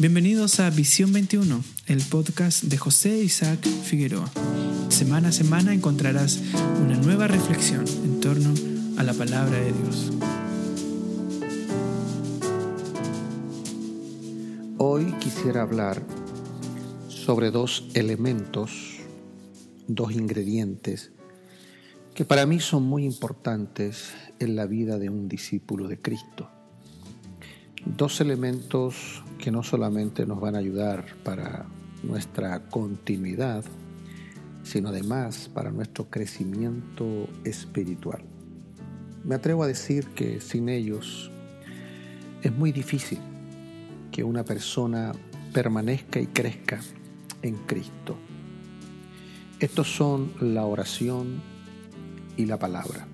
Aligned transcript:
Bienvenidos 0.00 0.60
a 0.60 0.70
Visión 0.70 1.12
21, 1.12 1.60
el 1.88 2.02
podcast 2.02 2.62
de 2.62 2.78
José 2.78 3.18
Isaac 3.18 3.66
Figueroa. 3.66 4.30
Semana 4.90 5.30
a 5.30 5.32
semana 5.32 5.74
encontrarás 5.74 6.40
una 6.84 6.96
nueva 6.98 7.26
reflexión 7.26 7.84
en 8.04 8.20
torno 8.20 8.54
a 8.96 9.02
la 9.02 9.12
palabra 9.12 9.58
de 9.58 9.72
Dios. 9.72 10.12
Hoy 14.76 15.06
quisiera 15.18 15.62
hablar 15.62 16.00
sobre 17.08 17.50
dos 17.50 17.88
elementos, 17.94 19.00
dos 19.88 20.12
ingredientes 20.12 21.10
que 22.14 22.24
para 22.24 22.46
mí 22.46 22.60
son 22.60 22.84
muy 22.84 23.04
importantes 23.04 24.12
en 24.38 24.54
la 24.54 24.66
vida 24.66 25.00
de 25.00 25.10
un 25.10 25.28
discípulo 25.28 25.88
de 25.88 26.00
Cristo. 26.00 26.48
Dos 27.84 28.20
elementos 28.20 29.24
que 29.38 29.50
no 29.50 29.62
solamente 29.62 30.26
nos 30.26 30.40
van 30.40 30.56
a 30.56 30.58
ayudar 30.58 31.04
para 31.24 31.66
nuestra 32.02 32.68
continuidad, 32.68 33.64
sino 34.62 34.88
además 34.88 35.50
para 35.52 35.70
nuestro 35.70 36.10
crecimiento 36.10 37.28
espiritual. 37.44 38.22
Me 39.24 39.34
atrevo 39.34 39.62
a 39.62 39.66
decir 39.66 40.06
que 40.08 40.40
sin 40.40 40.68
ellos 40.68 41.30
es 42.42 42.52
muy 42.52 42.72
difícil 42.72 43.18
que 44.12 44.24
una 44.24 44.44
persona 44.44 45.12
permanezca 45.52 46.20
y 46.20 46.26
crezca 46.26 46.80
en 47.42 47.54
Cristo. 47.66 48.16
Estos 49.60 49.94
son 49.94 50.32
la 50.40 50.64
oración 50.64 51.40
y 52.36 52.46
la 52.46 52.58
palabra. 52.58 53.06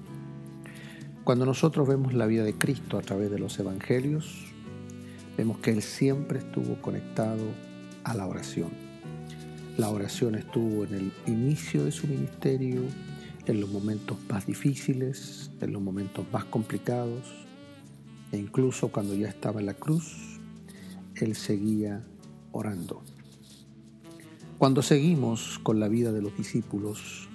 Cuando 1.25 1.47
nosotros 1.47 1.89
vemos 1.89 2.13
la 2.13 2.27
vida 2.27 2.45
de 2.45 2.55
Cristo 2.55 2.99
a 2.99 3.03
través 3.03 3.31
de 3.31 3.39
los 3.39 3.59
evangelios, 3.59 4.54
vemos 5.37 5.59
que 5.59 5.71
Él 5.71 5.83
siempre 5.83 6.39
estuvo 6.39 6.81
conectado 6.81 7.45
a 8.05 8.15
la 8.15 8.27
oración. 8.27 8.71
La 9.77 9.91
oración 9.91 10.37
estuvo 10.37 10.85
en 10.85 10.95
el 10.95 11.13
inicio 11.27 11.85
de 11.85 11.93
su 11.93 12.07
ministerio, 12.07 12.83
en 13.47 13.61
los 13.61 13.71
momentos 13.71 14.19
más 14.29 14.47
difíciles, 14.47 15.51
en 15.61 15.73
los 15.73 15.83
momentos 15.83 16.25
más 16.33 16.45
complicados, 16.45 17.35
e 18.31 18.39
incluso 18.39 18.89
cuando 18.89 19.15
ya 19.15 19.29
estaba 19.29 19.61
en 19.61 19.67
la 19.67 19.75
cruz, 19.75 20.39
Él 21.17 21.35
seguía 21.35 22.05
orando. 22.53 23.03
Cuando 24.59 24.83
seguimos 24.83 25.59
con 25.59 25.81
la 25.81 25.89
vida 25.89 26.13
de 26.13 26.23
los 26.23 26.37
discípulos, 26.37 27.29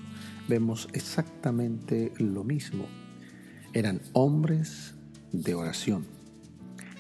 vemos 0.48 0.88
exactamente 0.94 2.14
lo 2.18 2.44
mismo. 2.44 2.86
Eran 3.74 4.02
hombres 4.14 4.96
de 5.32 5.54
oración 5.54 6.19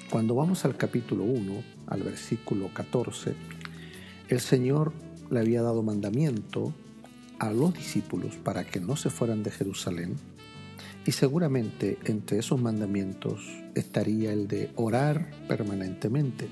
cuando 0.09 0.33
vamos 0.33 0.65
al 0.65 0.75
capítulo 0.75 1.23
1, 1.23 1.63
al 1.88 2.02
versículo 2.02 2.73
14, 2.73 3.35
el 4.27 4.39
Señor 4.39 4.91
le 5.29 5.39
había 5.39 5.61
dado 5.61 5.83
mandamiento 5.83 6.73
a 7.38 7.51
los 7.51 7.73
discípulos 7.75 8.35
para 8.35 8.66
que 8.66 8.79
no 8.79 8.95
se 8.95 9.11
fueran 9.11 9.43
de 9.43 9.51
Jerusalén 9.51 10.16
y 11.05 11.11
seguramente 11.11 11.99
entre 12.05 12.39
esos 12.39 12.59
mandamientos 12.59 13.47
estaría 13.75 14.33
el 14.33 14.47
de 14.47 14.71
orar 14.75 15.29
permanentemente. 15.47 16.49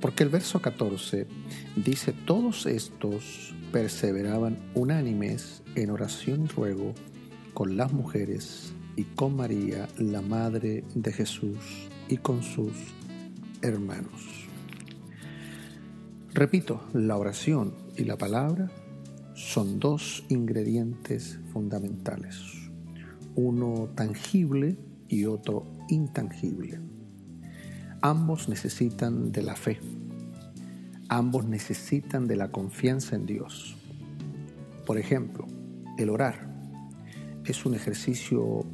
Porque 0.00 0.22
el 0.22 0.30
verso 0.30 0.62
14 0.62 1.26
dice, 1.76 2.14
todos 2.24 2.64
estos 2.64 3.54
perseveraban 3.72 4.58
unánimes 4.74 5.62
en 5.74 5.90
oración 5.90 6.44
y 6.44 6.48
ruego 6.48 6.94
con 7.52 7.76
las 7.76 7.92
mujeres 7.92 8.72
y 8.96 9.04
con 9.04 9.36
María, 9.36 9.86
la 9.98 10.22
Madre 10.22 10.84
de 10.94 11.12
Jesús, 11.12 11.90
y 12.10 12.18
con 12.18 12.42
sus 12.42 12.72
hermanos. 13.62 14.48
Repito, 16.34 16.82
la 16.92 17.16
oración 17.16 17.72
y 17.96 18.04
la 18.04 18.18
palabra 18.18 18.70
son 19.34 19.78
dos 19.78 20.24
ingredientes 20.28 21.38
fundamentales, 21.52 22.36
uno 23.36 23.88
tangible 23.94 24.76
y 25.08 25.24
otro 25.24 25.66
intangible. 25.88 26.80
Ambos 28.02 28.48
necesitan 28.48 29.32
de 29.32 29.42
la 29.42 29.54
fe, 29.54 29.78
ambos 31.08 31.46
necesitan 31.46 32.26
de 32.26 32.36
la 32.36 32.50
confianza 32.50 33.16
en 33.16 33.26
Dios. 33.26 33.76
Por 34.84 34.98
ejemplo, 34.98 35.46
el 35.96 36.10
orar 36.10 36.48
es 37.44 37.64
un 37.64 37.74
ejercicio 37.74 38.64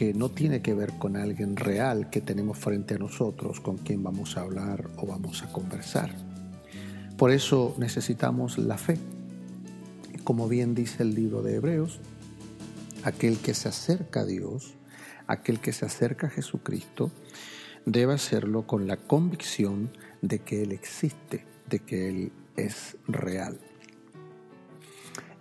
que 0.00 0.14
no 0.14 0.30
tiene 0.30 0.62
que 0.62 0.72
ver 0.72 0.94
con 0.96 1.14
alguien 1.14 1.56
real 1.56 2.08
que 2.08 2.22
tenemos 2.22 2.56
frente 2.56 2.94
a 2.94 2.98
nosotros, 2.98 3.60
con 3.60 3.76
quien 3.76 4.02
vamos 4.02 4.38
a 4.38 4.40
hablar 4.40 4.88
o 4.96 5.06
vamos 5.06 5.42
a 5.42 5.52
conversar. 5.52 6.10
Por 7.18 7.30
eso 7.30 7.74
necesitamos 7.76 8.56
la 8.56 8.78
fe. 8.78 8.96
Como 10.24 10.48
bien 10.48 10.74
dice 10.74 11.02
el 11.02 11.14
libro 11.14 11.42
de 11.42 11.56
Hebreos, 11.56 12.00
aquel 13.04 13.36
que 13.40 13.52
se 13.52 13.68
acerca 13.68 14.20
a 14.20 14.24
Dios, 14.24 14.72
aquel 15.26 15.60
que 15.60 15.74
se 15.74 15.84
acerca 15.84 16.28
a 16.28 16.30
Jesucristo, 16.30 17.10
debe 17.84 18.14
hacerlo 18.14 18.66
con 18.66 18.86
la 18.86 18.96
convicción 18.96 19.90
de 20.22 20.38
que 20.38 20.62
Él 20.62 20.72
existe, 20.72 21.44
de 21.68 21.80
que 21.80 22.08
Él 22.08 22.32
es 22.56 22.96
real. 23.06 23.60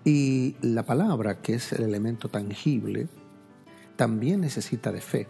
Y 0.04 0.58
la 0.62 0.84
palabra, 0.84 1.42
que 1.42 1.54
es 1.54 1.72
el 1.72 1.84
elemento 1.84 2.28
tangible, 2.28 3.08
también 4.00 4.40
necesita 4.40 4.94
de 4.94 5.02
fe, 5.02 5.28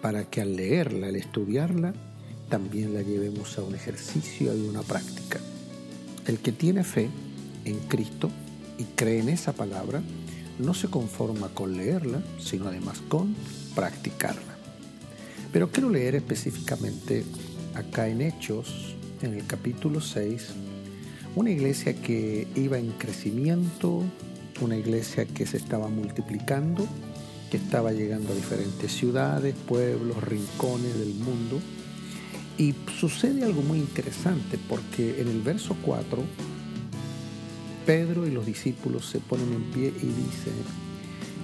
para 0.00 0.24
que 0.24 0.40
al 0.40 0.56
leerla, 0.56 1.08
al 1.08 1.16
estudiarla, 1.16 1.92
también 2.48 2.94
la 2.94 3.02
llevemos 3.02 3.58
a 3.58 3.62
un 3.62 3.74
ejercicio 3.74 4.56
y 4.56 4.66
una 4.66 4.80
práctica. 4.80 5.38
El 6.26 6.38
que 6.38 6.50
tiene 6.50 6.82
fe 6.82 7.10
en 7.66 7.78
Cristo 7.88 8.30
y 8.78 8.84
cree 8.84 9.20
en 9.20 9.28
esa 9.28 9.52
palabra, 9.52 10.00
no 10.58 10.72
se 10.72 10.88
conforma 10.88 11.50
con 11.52 11.76
leerla, 11.76 12.22
sino 12.38 12.68
además 12.68 13.02
con 13.06 13.36
practicarla. 13.74 14.56
Pero 15.52 15.70
quiero 15.70 15.90
leer 15.90 16.14
específicamente 16.14 17.22
acá 17.74 18.08
en 18.08 18.22
Hechos, 18.22 18.96
en 19.20 19.34
el 19.34 19.46
capítulo 19.46 20.00
6, 20.00 20.54
una 21.36 21.50
iglesia 21.50 21.92
que 21.92 22.48
iba 22.56 22.78
en 22.78 22.92
crecimiento, 22.92 24.02
una 24.62 24.78
iglesia 24.78 25.26
que 25.26 25.44
se 25.44 25.58
estaba 25.58 25.88
multiplicando, 25.88 26.88
que 27.50 27.56
estaba 27.56 27.92
llegando 27.92 28.32
a 28.32 28.36
diferentes 28.36 28.92
ciudades, 28.92 29.54
pueblos, 29.66 30.22
rincones 30.22 30.98
del 30.98 31.14
mundo. 31.14 31.60
Y 32.56 32.74
sucede 32.98 33.44
algo 33.44 33.62
muy 33.62 33.78
interesante 33.78 34.58
porque 34.68 35.20
en 35.20 35.28
el 35.28 35.42
verso 35.42 35.76
4, 35.82 36.22
Pedro 37.86 38.26
y 38.26 38.30
los 38.30 38.46
discípulos 38.46 39.06
se 39.06 39.18
ponen 39.18 39.52
en 39.52 39.64
pie 39.72 39.88
y 39.88 40.06
dicen, 40.06 40.54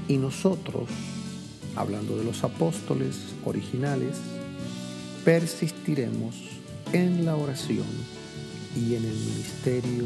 y 0.09 0.19
nosotros, 0.19 0.89
hablando 1.75 2.16
de 2.16 2.25
los 2.25 2.45
apóstoles 2.45 3.16
originales, 3.45 4.19
persistiremos 5.25 6.37
en 6.93 7.25
la 7.25 7.34
oración 7.34 7.87
y 8.77 8.95
en 8.95 9.05
el 9.05 9.15
ministerio 9.15 10.05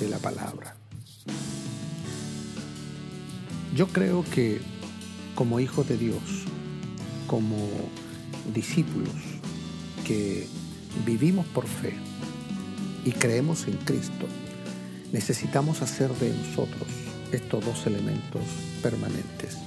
de 0.00 0.08
la 0.08 0.18
palabra. 0.18 0.76
Yo 3.74 3.88
creo 3.88 4.24
que 4.24 4.60
como 5.34 5.60
hijos 5.60 5.88
de 5.88 5.96
Dios, 5.96 6.22
como 7.26 7.56
discípulos 8.54 9.10
que 10.06 10.46
vivimos 11.06 11.46
por 11.46 11.66
fe 11.66 11.94
y 13.04 13.12
creemos 13.12 13.66
en 13.66 13.76
Cristo, 13.78 14.26
necesitamos 15.12 15.82
hacer 15.82 16.10
de 16.14 16.32
nosotros 16.32 16.88
estos 17.32 17.64
dos 17.64 17.86
elementos 17.86 18.42
permanentes. 18.82 19.58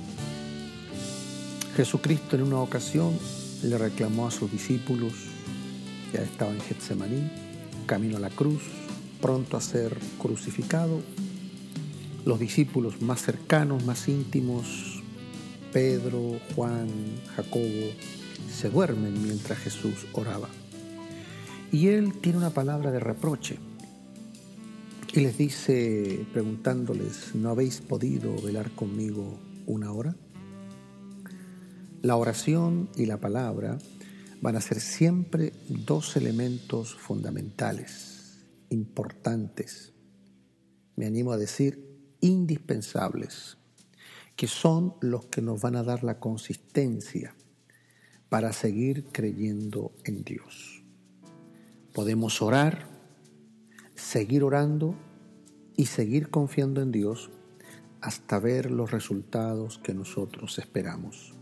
Jesucristo 1.76 2.36
en 2.36 2.44
una 2.44 2.60
ocasión 2.60 3.14
le 3.64 3.78
reclamó 3.78 4.28
a 4.28 4.32
sus 4.32 4.52
discípulos, 4.52 5.14
ya 6.14 6.22
estaba 6.22 6.52
en 6.52 6.62
Getsemaní, 6.62 7.30
camino 7.86 8.18
a 8.18 8.20
la 8.20 8.30
cruz, 8.30 8.62
pronto 9.22 9.58
a 9.58 9.62
ser 9.62 9.98
crucificado. 10.20 11.02
Los 12.26 12.40
discípulos 12.40 13.02
más 13.02 13.22
cercanos, 13.22 13.86
más 13.86 14.08
íntimos, 14.08 14.97
Pedro, 15.72 16.40
Juan, 16.56 16.90
Jacobo, 17.36 17.92
se 18.52 18.70
duermen 18.70 19.22
mientras 19.24 19.60
Jesús 19.60 20.06
oraba. 20.14 20.50
Y 21.72 21.88
él 21.88 22.14
tiene 22.22 22.38
una 22.38 22.52
palabra 22.52 22.92
de 22.92 23.00
reproche. 23.00 23.58
Y 25.14 25.22
les 25.22 25.38
dice, 25.38 26.26
preguntándoles, 26.32 27.36
¿no 27.36 27.50
habéis 27.50 27.82
podido 27.82 28.40
velar 28.42 28.72
conmigo 28.72 29.40
una 29.66 29.92
hora? 29.92 30.16
La 32.02 32.16
oración 32.16 32.90
y 32.96 33.06
la 33.06 33.18
palabra 33.18 33.78
van 34.42 34.56
a 34.56 34.62
ser 34.62 34.80
siempre 34.80 35.54
dos 35.68 36.16
elementos 36.16 36.96
fundamentales, 36.96 38.46
importantes, 38.70 39.94
me 40.96 41.06
animo 41.06 41.32
a 41.32 41.38
decir 41.38 41.88
indispensables 42.22 43.57
que 44.38 44.48
son 44.48 44.94
los 45.02 45.26
que 45.26 45.42
nos 45.42 45.60
van 45.60 45.76
a 45.76 45.84
dar 45.84 46.04
la 46.04 46.20
consistencia 46.20 47.36
para 48.30 48.54
seguir 48.54 49.06
creyendo 49.12 49.92
en 50.06 50.24
Dios. 50.24 50.84
Podemos 51.92 52.42
orar, 52.42 52.88
seguir 53.96 54.44
orando 54.44 54.96
y 55.76 55.88
seguir 55.88 56.30
confiando 56.30 56.82
en 56.82 56.92
Dios 56.92 57.32
hasta 58.00 58.40
ver 58.40 58.70
los 58.70 58.92
resultados 58.92 59.80
que 59.80 59.96
nosotros 59.96 60.60
esperamos. 60.60 61.34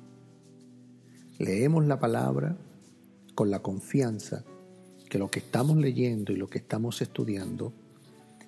Leemos 1.38 1.86
la 1.86 2.00
palabra 2.00 2.58
con 3.36 3.52
la 3.52 3.62
confianza 3.62 4.46
que 5.10 5.20
lo 5.20 5.30
que 5.30 5.40
estamos 5.40 5.76
leyendo 5.76 6.32
y 6.32 6.38
lo 6.38 6.48
que 6.48 6.60
estamos 6.60 7.02
estudiando 7.02 7.74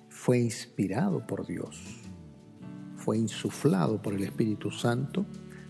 fue 0.08 0.40
inspirado 0.40 1.26
por 1.26 1.46
Dios, 1.46 2.07
fue 3.08 3.16
insuflado 3.16 4.02
por 4.02 4.12
el 4.12 4.22
Espíritu 4.22 4.70
Santo 4.70 5.24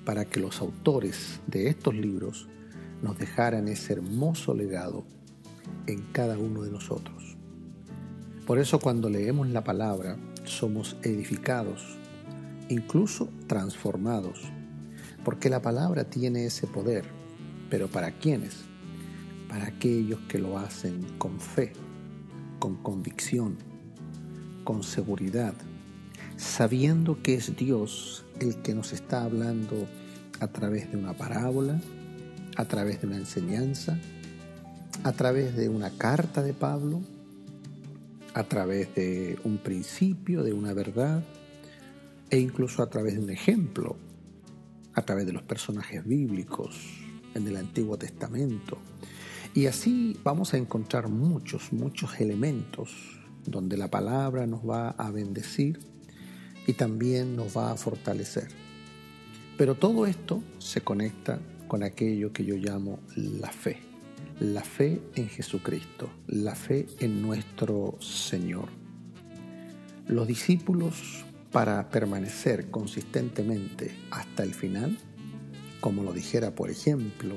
para 0.05 0.25
que 0.25 0.41
los 0.41 0.61
autores 0.61 1.39
de 1.47 1.69
estos 1.69 1.95
libros 1.95 2.49
nos 3.01 3.17
dejaran 3.17 3.69
ese 3.69 3.93
hermoso 3.93 4.55
legado 4.55 5.05
en 5.87 6.03
cada 6.11 6.37
uno 6.37 6.63
de 6.63 6.73
nosotros. 6.73 7.37
Por 8.45 8.59
eso 8.59 8.81
cuando 8.81 9.09
leemos 9.09 9.49
la 9.51 9.63
palabra 9.63 10.17
somos 10.43 10.97
edificados, 11.05 11.97
incluso 12.71 13.29
transformados, 13.47 14.41
porque 15.25 15.49
la 15.49 15.63
palabra 15.63 16.11
tiene 16.11 16.45
ese 16.45 16.67
poder, 16.67 17.05
pero 17.71 17.87
¿para 17.87 18.19
quiénes? 18.19 18.65
para 19.49 19.69
aquellos 19.69 20.19
que 20.29 20.41
lo 20.41 20.59
hacen 20.59 21.07
con 21.19 21.39
fe, 21.39 21.73
con 22.59 22.83
convicción, 22.83 23.59
con 24.65 24.83
seguridad, 24.83 25.55
sabiendo 26.39 27.21
que 27.21 27.35
es 27.35 27.55
Dios 27.57 28.25
el 28.41 28.57
que 28.63 28.73
nos 28.73 28.93
está 28.93 29.25
hablando 29.25 29.87
a 30.41 30.47
través 30.47 30.91
de 30.91 30.97
una 30.97 31.13
parábola, 31.13 31.81
a 32.57 32.65
través 32.65 33.01
de 33.01 33.09
una 33.09 33.17
enseñanza, 33.17 33.99
a 35.03 35.13
través 35.13 35.57
de 35.57 35.69
una 35.69 35.91
carta 35.91 36.43
de 36.43 36.55
Pablo, 36.55 37.03
a 38.35 38.45
través 38.45 38.95
de 38.95 39.37
un 39.43 39.59
principio, 39.59 40.45
de 40.45 40.53
una 40.53 40.73
verdad, 40.73 41.25
e 42.31 42.39
incluso 42.39 42.83
a 42.83 42.89
través 42.89 43.15
de 43.15 43.21
un 43.21 43.31
ejemplo, 43.31 43.97
a 44.95 45.03
través 45.03 45.27
de 45.27 45.33
los 45.33 45.43
personajes 45.43 46.07
bíblicos 46.07 46.79
en 47.35 47.49
el 47.49 47.57
Antiguo 47.57 47.99
Testamento, 47.99 48.79
y 49.55 49.67
así 49.67 50.17
vamos 50.23 50.55
a 50.55 50.57
encontrar 50.57 51.09
muchos, 51.09 51.73
muchos 51.73 52.21
elementos 52.21 52.91
donde 53.45 53.77
la 53.77 53.91
palabra 53.91 54.47
nos 54.47 54.61
va 54.61 54.91
a 54.91 55.11
bendecir 55.11 55.81
y 56.69 56.75
también 56.75 57.35
nos 57.35 57.57
va 57.57 57.73
a 57.73 57.77
fortalecer. 57.77 58.49
Pero 59.57 59.75
todo 59.75 60.07
esto 60.07 60.43
se 60.59 60.83
conecta 60.83 61.41
con 61.67 61.83
aquello 61.83 62.33
que 62.33 62.45
yo 62.45 62.57
llamo 62.57 63.01
la 63.17 63.51
fe. 63.51 63.79
La 64.39 64.63
fe 64.63 65.01
en 65.17 65.29
Jesucristo, 65.29 66.11
la 66.27 66.55
fe 66.55 66.87
en 67.01 67.23
nuestro 67.23 67.97
Señor. 68.01 68.69
Los 70.07 70.29
discípulos, 70.29 71.25
para 71.51 71.89
permanecer 71.89 72.71
consistentemente 72.71 73.97
hasta 74.11 74.43
el 74.43 74.53
final, 74.53 74.99
como 75.81 76.03
lo 76.03 76.13
dijera 76.13 76.55
por 76.55 76.71
ejemplo 76.71 77.37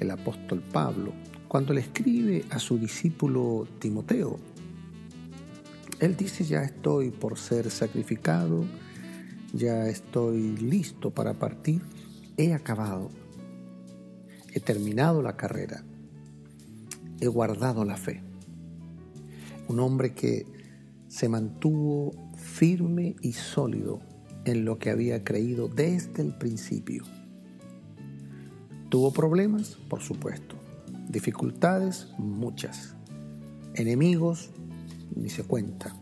el 0.00 0.10
apóstol 0.10 0.60
Pablo 0.72 1.12
cuando 1.46 1.72
le 1.72 1.82
escribe 1.82 2.44
a 2.50 2.58
su 2.58 2.76
discípulo 2.78 3.68
Timoteo. 3.78 4.40
Él 6.04 6.16
dice, 6.18 6.44
ya 6.44 6.62
estoy 6.62 7.10
por 7.10 7.38
ser 7.38 7.70
sacrificado, 7.70 8.66
ya 9.54 9.88
estoy 9.88 10.54
listo 10.58 11.10
para 11.10 11.32
partir, 11.32 11.80
he 12.36 12.52
acabado, 12.52 13.08
he 14.52 14.60
terminado 14.60 15.22
la 15.22 15.34
carrera, 15.38 15.82
he 17.22 17.26
guardado 17.26 17.86
la 17.86 17.96
fe. 17.96 18.22
Un 19.66 19.80
hombre 19.80 20.12
que 20.12 20.44
se 21.08 21.30
mantuvo 21.30 22.12
firme 22.36 23.16
y 23.22 23.32
sólido 23.32 24.02
en 24.44 24.66
lo 24.66 24.78
que 24.78 24.90
había 24.90 25.24
creído 25.24 25.68
desde 25.68 26.20
el 26.20 26.36
principio. 26.36 27.04
¿Tuvo 28.90 29.10
problemas? 29.10 29.78
Por 29.88 30.02
supuesto. 30.02 30.56
Dificultades, 31.08 32.08
muchas. 32.18 32.94
Enemigos, 33.74 34.50
ni 35.14 35.28
se 35.28 35.44
cuenta. 35.44 35.94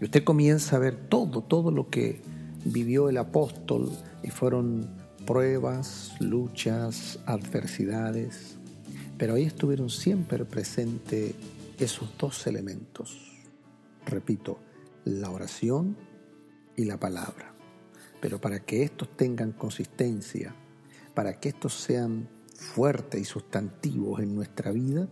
Y 0.00 0.04
usted 0.04 0.24
comienza 0.24 0.76
a 0.76 0.78
ver 0.78 1.08
todo, 1.08 1.42
todo 1.42 1.70
lo 1.70 1.88
que 1.88 2.20
vivió 2.64 3.08
el 3.08 3.18
apóstol 3.18 3.90
y 4.22 4.30
fueron 4.30 4.88
pruebas, 5.26 6.12
luchas, 6.20 7.18
adversidades. 7.26 8.56
Pero 9.18 9.34
ahí 9.34 9.44
estuvieron 9.44 9.90
siempre 9.90 10.44
presentes 10.44 11.34
esos 11.78 12.08
dos 12.18 12.46
elementos. 12.46 13.32
Repito, 14.04 14.58
la 15.04 15.30
oración 15.30 15.96
y 16.76 16.84
la 16.84 16.98
palabra. 16.98 17.54
Pero 18.20 18.40
para 18.40 18.60
que 18.60 18.82
estos 18.82 19.16
tengan 19.16 19.52
consistencia, 19.52 20.54
para 21.14 21.38
que 21.38 21.50
estos 21.50 21.74
sean 21.74 22.28
fuertes 22.54 23.20
y 23.20 23.24
sustantivos 23.24 24.20
en 24.20 24.34
nuestra 24.34 24.70
vida, 24.72 25.08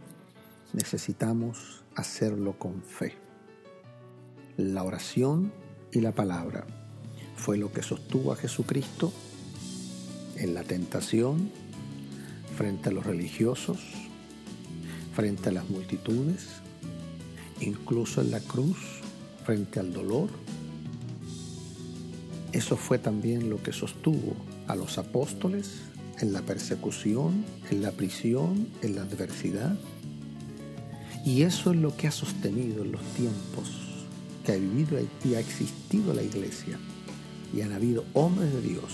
necesitamos 0.72 1.83
hacerlo 1.96 2.58
con 2.58 2.82
fe. 2.82 3.14
La 4.56 4.82
oración 4.82 5.52
y 5.92 6.00
la 6.00 6.12
palabra 6.12 6.66
fue 7.36 7.58
lo 7.58 7.72
que 7.72 7.82
sostuvo 7.82 8.32
a 8.32 8.36
Jesucristo 8.36 9.12
en 10.36 10.54
la 10.54 10.62
tentación, 10.62 11.50
frente 12.56 12.88
a 12.88 12.92
los 12.92 13.04
religiosos, 13.04 13.78
frente 15.12 15.48
a 15.48 15.52
las 15.52 15.68
multitudes, 15.68 16.46
incluso 17.60 18.20
en 18.20 18.30
la 18.30 18.40
cruz, 18.40 18.78
frente 19.44 19.80
al 19.80 19.92
dolor. 19.92 20.28
Eso 22.52 22.76
fue 22.76 22.98
también 22.98 23.50
lo 23.50 23.62
que 23.62 23.72
sostuvo 23.72 24.36
a 24.68 24.76
los 24.76 24.98
apóstoles 24.98 25.82
en 26.20 26.32
la 26.32 26.42
persecución, 26.42 27.44
en 27.70 27.82
la 27.82 27.90
prisión, 27.90 28.68
en 28.82 28.94
la 28.94 29.02
adversidad. 29.02 29.76
Y 31.24 31.42
eso 31.42 31.70
es 31.70 31.76
lo 31.78 31.96
que 31.96 32.06
ha 32.06 32.10
sostenido 32.10 32.84
en 32.84 32.92
los 32.92 33.02
tiempos 33.14 33.70
que 34.44 34.52
ha 34.52 34.56
vivido 34.56 34.98
y 35.24 35.34
ha 35.34 35.40
existido 35.40 36.12
la 36.12 36.22
iglesia. 36.22 36.78
Y 37.54 37.62
han 37.62 37.72
habido 37.72 38.04
hombres 38.12 38.52
de 38.52 38.60
Dios 38.60 38.92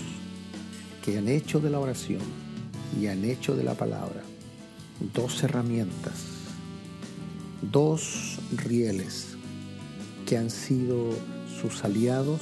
que 1.03 1.17
han 1.17 1.27
hecho 1.27 1.59
de 1.59 1.69
la 1.69 1.79
oración 1.79 2.21
y 2.99 3.07
han 3.07 3.25
hecho 3.25 3.55
de 3.55 3.63
la 3.63 3.73
palabra 3.73 4.21
dos 5.13 5.43
herramientas, 5.43 6.13
dos 7.61 8.37
rieles 8.55 9.29
que 10.25 10.37
han 10.37 10.49
sido 10.49 11.09
sus 11.59 11.83
aliados 11.83 12.41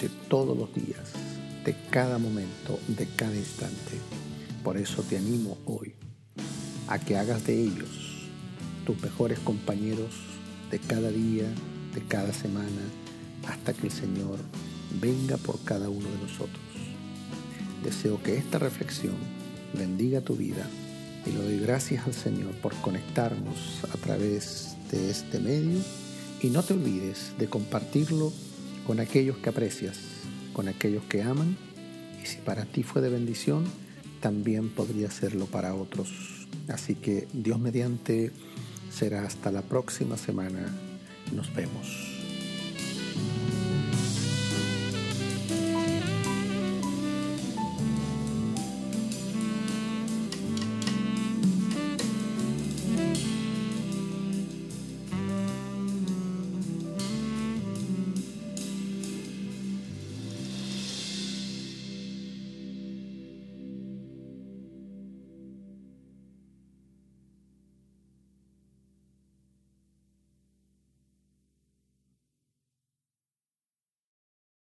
de 0.00 0.10
todos 0.28 0.56
los 0.56 0.72
días 0.74 1.12
de 1.64 1.74
cada 1.90 2.18
momento, 2.18 2.78
de 2.88 3.06
cada 3.16 3.34
instante. 3.34 3.98
Por 4.62 4.76
eso 4.76 5.02
te 5.02 5.16
animo 5.16 5.56
hoy 5.64 5.94
a 6.88 6.98
que 6.98 7.16
hagas 7.16 7.46
de 7.46 7.62
ellos 7.62 8.03
tus 8.84 9.00
mejores 9.02 9.38
compañeros 9.38 10.10
de 10.70 10.78
cada 10.78 11.10
día, 11.10 11.44
de 11.94 12.02
cada 12.08 12.32
semana, 12.32 12.82
hasta 13.48 13.72
que 13.72 13.86
el 13.86 13.92
Señor 13.92 14.38
venga 15.00 15.36
por 15.36 15.62
cada 15.64 15.88
uno 15.88 16.08
de 16.08 16.18
nosotros. 16.18 16.62
Deseo 17.82 18.22
que 18.22 18.36
esta 18.36 18.58
reflexión 18.58 19.14
bendiga 19.76 20.20
tu 20.20 20.36
vida 20.36 20.68
y 21.26 21.30
le 21.30 21.38
doy 21.38 21.58
gracias 21.58 22.06
al 22.06 22.14
Señor 22.14 22.52
por 22.56 22.74
conectarnos 22.76 23.84
a 23.92 23.96
través 23.96 24.76
de 24.90 25.10
este 25.10 25.38
medio 25.40 25.80
y 26.42 26.48
no 26.48 26.62
te 26.62 26.74
olvides 26.74 27.32
de 27.38 27.46
compartirlo 27.46 28.32
con 28.86 29.00
aquellos 29.00 29.36
que 29.38 29.48
aprecias 29.48 29.98
con 30.54 30.68
aquellos 30.68 31.02
que 31.04 31.22
aman 31.22 31.58
y 32.22 32.26
si 32.26 32.38
para 32.38 32.64
ti 32.64 32.82
fue 32.82 33.02
de 33.02 33.10
bendición, 33.10 33.64
también 34.20 34.70
podría 34.70 35.10
serlo 35.10 35.44
para 35.44 35.74
otros. 35.74 36.46
Así 36.68 36.94
que 36.94 37.28
Dios 37.34 37.58
mediante 37.58 38.30
será 38.90 39.24
hasta 39.24 39.50
la 39.50 39.62
próxima 39.62 40.16
semana. 40.16 40.66
Nos 41.32 41.54
vemos. 41.54 42.13